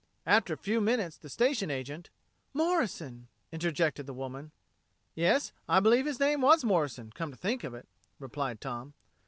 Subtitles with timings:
[0.25, 2.09] After a few minutes the station agent...."
[2.55, 4.49] "Morrison," interjected the woman.
[5.13, 8.95] "Yes, I believe his name was Morrison, come to think of it," replied Tom.